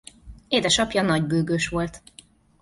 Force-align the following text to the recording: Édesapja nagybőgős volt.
Édesapja 0.47 1.01
nagybőgős 1.01 1.67
volt. 1.69 2.01